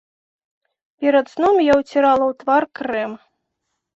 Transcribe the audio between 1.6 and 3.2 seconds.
я ўцірала ў твар крэм.